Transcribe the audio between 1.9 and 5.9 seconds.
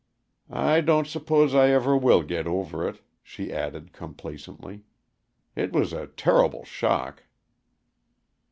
will git over it," she added complacently. "It